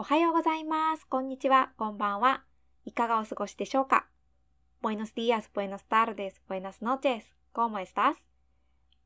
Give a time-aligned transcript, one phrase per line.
[0.00, 1.06] おはようございます。
[1.06, 1.72] こんにちは。
[1.76, 2.42] こんばんは。
[2.86, 4.06] いかがお過ごしでしょうか
[4.80, 7.24] Buenos días, buenas tardes, buenas noches.
[7.52, 8.14] ¿Cómo estás?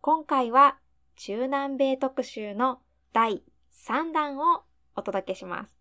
[0.00, 0.78] 今回は
[1.16, 2.78] 中南米特集の
[3.12, 4.62] 第3弾を
[4.94, 5.76] お届けします。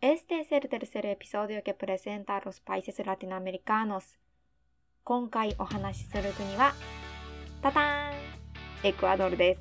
[0.00, 4.16] Este es el tercer episodio que presenta los países latinoamericanos.
[5.04, 6.72] 今回お話しする国は、
[7.60, 8.14] タターン
[8.84, 9.60] エクアドルです。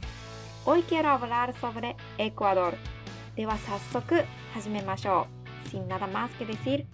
[0.65, 2.96] Hoy quiero hablar sobre Ecuador.
[3.37, 5.27] では早速始めましょ
[5.67, 5.69] う。
[5.69, 6.87] Sin nada más que decir,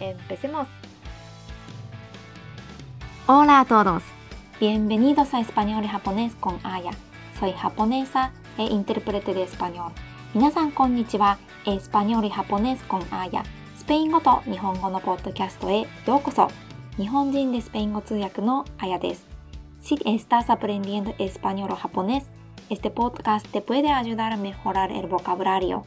[0.00, 0.66] empecemos.
[3.26, 4.02] Hola a todos.
[4.58, 6.92] Bienvenidos a Español y Japonés con Aya.
[7.38, 9.92] Soy japonesa e intérprete de español.
[10.34, 11.36] 皆さんこんにちは。
[11.66, 13.44] エスパニョル・ハポネス・コン・アーヤ。
[13.76, 16.48] スペイン語と日本語のポッドキャストへようこそ。
[16.96, 19.26] 日本人でスペイン語通訳のあやです。
[19.82, 22.24] Si estás aprendiendo español o japonés,
[22.72, 25.84] este podcast te puede ayudar a mejorar el vocabulario.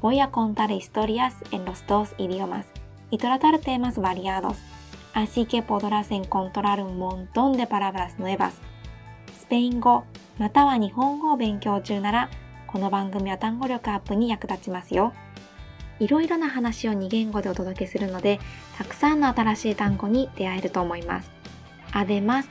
[0.00, 2.64] Voy a contar historias en los dos idiomas
[3.10, 4.56] y tratar temas variados,
[5.14, 8.54] así que podrás encontrar un montón de palabras nuevas.
[9.36, 10.04] スペイン語
[10.38, 12.30] または日本語を勉強中なら、
[12.68, 15.12] この番組は単語力アップに役立ちますよ。
[15.98, 18.38] いろいろな話を2言語でお届けするので、
[18.76, 21.32] たくさんの新しい単語に出会えると思います。
[21.90, 22.44] Además,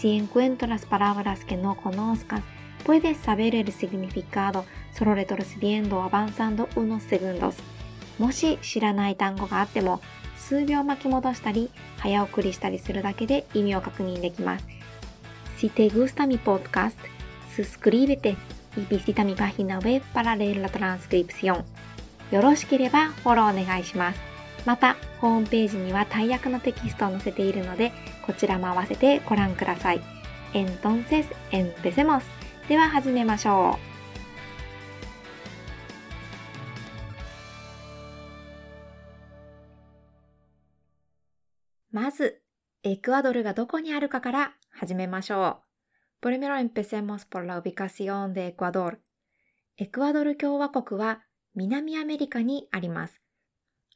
[0.00, 2.42] si encuentras palabras que no conozcas,
[2.84, 7.56] puedes saber el significado solo retrocediendo avanzando unos segundos
[8.18, 10.00] もし知らない単語があっても
[10.36, 14.66] 数秒巻き戻したり早送りしたりするだけで意味を確認できます
[15.58, 16.96] Si te gusta mi podcast,
[17.56, 18.36] suscríbete
[18.76, 21.64] y visita mi página web para leer la transcripción
[22.30, 24.20] よろしければフォローお願いします
[24.66, 27.92] またホームページには大役のテキストを載せているので
[28.24, 30.00] こちらも合わせてご覧ください
[30.52, 32.22] Entonces, empecemos
[32.68, 33.78] では始めましょ
[41.92, 41.96] う。
[41.96, 42.42] まず、
[42.82, 45.62] エクアドルがどこにあるかから始めましょ
[46.22, 46.26] う。
[46.26, 48.98] Primero empecemos por la ubicación de Ecuador.
[49.78, 51.22] エクアドル共和国は
[51.54, 53.22] 南アメリカにあります。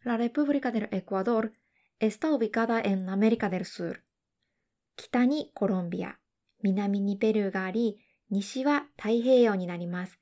[0.02, 1.50] La República del Ecuador
[2.00, 4.00] está ubicada en América del Sur.
[4.96, 6.16] 北にコロンビア、
[6.62, 7.98] 南にペルーがあり、
[8.32, 10.19] 西は太平洋になります。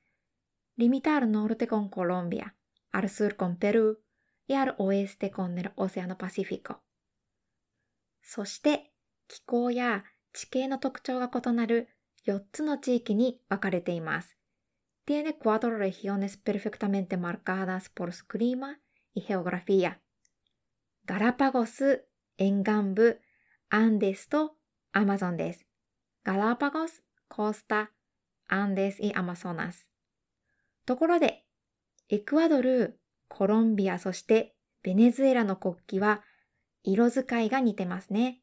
[0.77, 2.53] リミタールノルテコンコロンビア、
[2.91, 6.75] アルスルコンペルー、エアルオエステコンネルオセアノパシフィコ。
[8.21, 8.91] そして、
[9.29, 11.87] 気候や地形の特徴が異なる
[12.27, 14.35] 4つの地域に分かれています。
[15.07, 18.75] Tiene cuatro regiones perfectamente marcadas por su clima
[22.37, 23.21] 沿岸部、
[23.69, 24.55] アンデスと
[24.91, 25.65] アマゾンです。
[26.25, 27.87] Galápagos, costa,
[28.53, 29.89] アンデスイアマゾナス。
[30.85, 31.45] ところで、
[32.09, 36.21] エクアドル、コロンビア、そしてベネズエラの国旗は
[36.83, 38.41] 色使いが似てますね。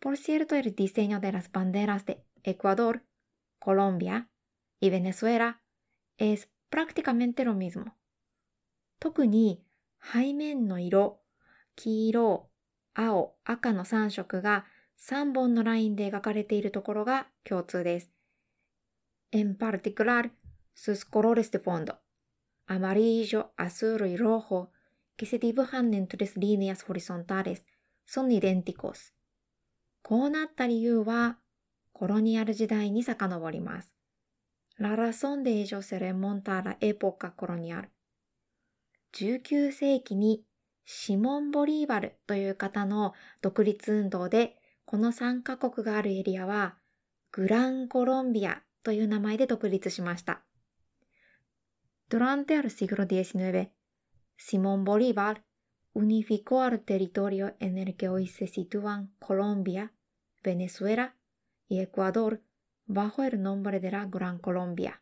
[0.00, 2.04] ポルシエルトエルディセニョデラスバンデラス
[2.42, 3.06] エクアドル、
[3.60, 4.26] コロンビア、
[4.80, 5.60] イベネスエラ、
[6.18, 7.92] エプラクティカメンテロミズム。
[8.98, 9.62] 特に
[10.02, 11.20] 背面の色、
[11.76, 12.50] 黄色、
[12.94, 14.64] 青、赤の3色が
[14.98, 18.11] 3本のラインで描かれているところが共通です。
[19.32, 20.32] En particular
[20.74, 22.00] sus colores de fondo,
[22.66, 24.70] amarillo, azul y rojo,
[25.16, 27.64] que se dibujan en tres líneas horizontales,
[28.04, 29.12] son idénticos.
[30.02, 31.38] こうなった理由は、
[31.92, 33.94] コロニアル時代に遡ります。
[34.78, 37.88] La razón de ello se remonta a la época colonial.
[39.12, 40.44] 19世紀に
[40.84, 46.76] シモン・ボリーバルという方の独立運動で、この3カ国があるエリアは、
[47.30, 50.42] グランコロンビアという名前で独立しました。
[52.08, 53.70] Durante el siglo XIX,
[54.36, 55.42] Simón Bolívar
[55.94, 59.92] unificó al territorio en el que hoy se sitúan Colombia,
[60.42, 61.14] Venezuela
[61.68, 62.42] y Ecuador
[62.86, 65.00] bajo el nombre de la Gran Colombia.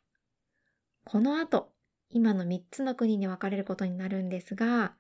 [1.05, 1.73] この後、
[2.11, 4.95] 今の3つの国に分かれることになるんですが、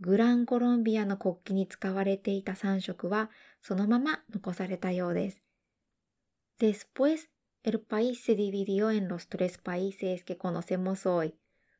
[0.00, 3.30] グランコロンビアの国旗に使われていた3色は
[3.60, 5.42] そのまま残されたようです。
[6.58, 7.28] Después
[7.64, 11.38] El país se dividió en los tres países que conocemos hoy,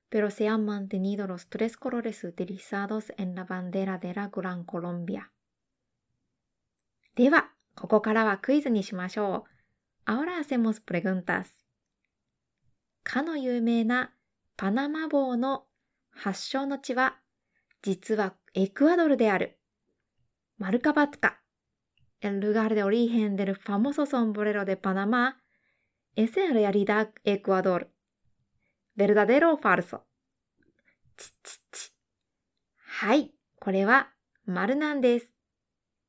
[0.08, 5.32] pero se han mantenido los tres colores utilizados en la bandera de la Gran Colombia.
[7.14, 9.44] では、ここからはクイズにしましょ
[10.06, 10.10] う。
[10.10, 11.46] Ahora hacemos preguntas.
[13.02, 14.14] かの有名な
[14.56, 15.64] パナマ帽の
[16.10, 17.18] 発祥の地は、
[17.82, 19.58] 実はエクアドルである。
[20.58, 21.40] マルカバツカ。
[22.20, 25.41] El lugar de origen del famoso sombrero de Panamá
[26.14, 27.88] es en realidad Ecuador.
[28.96, 29.58] Verdadero
[32.84, 34.10] はい、これは
[34.44, 35.32] 丸なんです。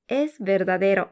[0.09, 1.09] es verdadero。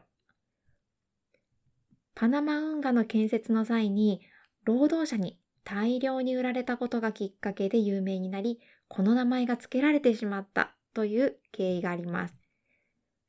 [2.14, 4.20] パナマ運河の建設の際に
[4.64, 12.34] 労働者に大量に売られたことがきっかけで有名になり、この名前が付けられてしまったという経緯があります。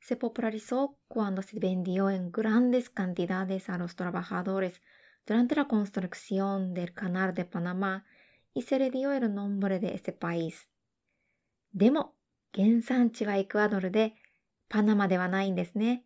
[0.02, 4.82] セポプラリソーコアンドセベンディオエングランデスカンティダデスアロストラバハドレス。
[5.26, 8.06] Durante la construcción del Canal de Panamá
[8.54, 10.70] y se le dio el nombre de ese país.
[11.74, 12.14] でも、
[12.54, 14.14] 原産地はエクアドルで、
[14.70, 16.04] パナマではないんですね。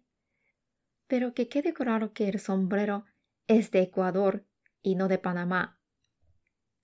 [1.09, 3.03] Pero que quede claro que el sombrero
[3.47, 4.43] es de Ecuador
[4.83, 5.73] y no de Panamá.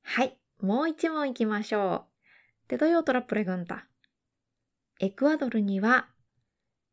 [0.02, 2.08] はい、もう一問行きましょ
[2.68, 2.70] う。
[2.70, 3.86] Te doy otra pregunta.
[5.00, 6.10] エクアドルには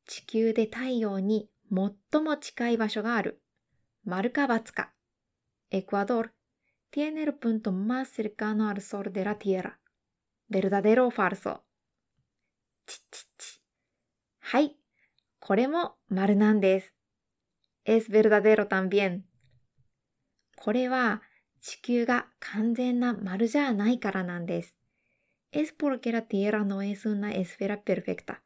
[0.06, 3.40] 地球で太陽に最も近い場所がある。
[4.04, 4.92] 丸か×か。
[5.70, 6.34] Ecuador
[6.90, 9.81] tiene el punto más cercano al sol de la Tierra.
[10.49, 11.62] ¿Verdadero o falso?
[12.87, 13.61] ちちち。
[14.40, 14.76] はい。
[15.38, 16.93] これも丸なんです。
[17.84, 19.22] Es verdadero también.
[20.56, 21.22] これは
[21.61, 24.75] 地球が完全な丸じゃないからなんです。
[25.52, 28.40] Es porque la Tierra no es una esfera perfecta.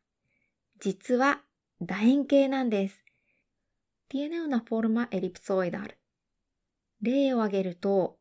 [0.79, 1.43] 実は
[1.81, 3.03] 楕円形なんです。
[4.11, 5.97] tiene una forma elipsoidal。
[7.05, 8.19] 例を挙げると、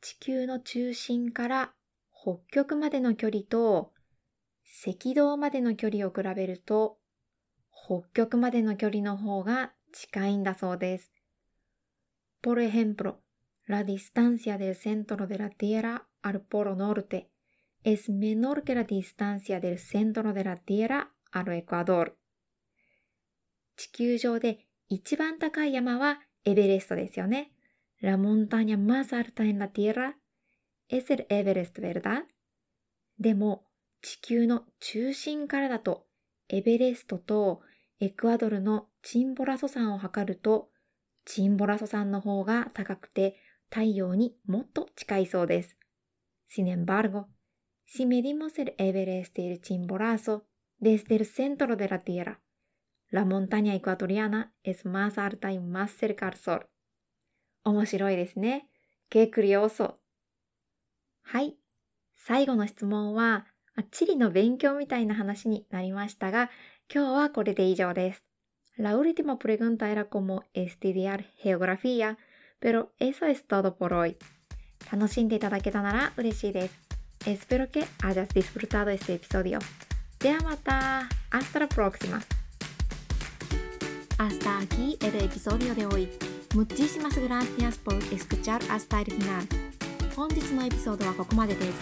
[0.00, 1.72] 地球の中心から
[2.12, 3.92] 北極までの距離と
[4.86, 6.98] 赤道までの距離を比べると、
[7.72, 11.12] 北極までの距離の方が近いんだそうです。
[12.42, 13.16] Por ejemplo,
[13.66, 17.30] la distancia del centro de la Tierra al Polo Norte
[17.84, 22.14] es menor que la distancia del centro de la Tierra al Ecuador.
[23.76, 27.52] 地球上で一番高い山はエベレストですよね。
[27.99, 30.17] La montaña más alta en la Tierra
[30.89, 32.25] es el Everest, ¿verdad?
[33.19, 33.67] でも、
[34.01, 36.07] 地球の中心からだと、
[36.49, 37.61] エベレストと
[37.99, 40.71] エクアドルのチンボラソ山を測ると、
[41.25, 43.37] チンボラソ山の方が高くて
[43.69, 45.77] 太陽にもっと近いそうです。
[46.49, 47.27] Sin embargo,
[47.85, 50.47] si medimos el Everest y el Chimborazo
[50.79, 52.41] desde el centro de la Tierra,
[53.11, 56.69] La montaña ecuatoriana es más alta y más cerca al sol.
[57.66, 58.68] 面白いですね。
[59.10, 59.94] Qué curioso.
[61.22, 61.56] はい。
[62.14, 63.46] 最後の質問は、
[63.90, 66.50] 地理の勉強みたいな話になりましたが、
[66.92, 68.24] 今日はこれで以上です。
[68.78, 72.18] La última pregunta era como estudiar geografía,
[72.60, 74.16] pero eso es todo por hoy.
[74.92, 76.78] 楽しんでいただけたなら嬉しいです。
[77.24, 79.58] Espero que hayas disfrutado este episodio.
[80.20, 82.20] ではまた !Hasta la próxima!
[84.18, 86.35] Hasta aquí el episodio de hoy.
[86.54, 89.46] Muchísimas gracias por escuchar hasta el final.
[90.16, 91.78] 本日のエピソードはここまでです。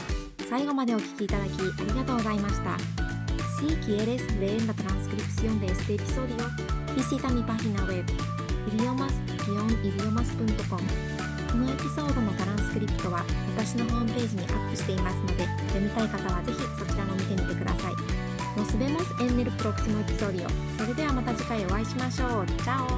[0.48, 1.52] 最後までお聞きいただきあ
[1.84, 2.76] りがとうございました。
[3.60, 6.36] Si quieres leer la transcripción de este episodio,
[6.96, 8.04] visita mi página web
[8.72, 10.80] idiomas-idiomas.com
[11.50, 13.24] このエピソードのトランスクリプトは
[13.56, 17.92] 私のホームページにアップしていますので読みたい方はぜひそちらも見てみてください。
[18.56, 20.48] Nos vemos en el próximo episodio.
[20.78, 22.46] それではまた次回お会いしましょう。
[22.46, 22.88] チャオ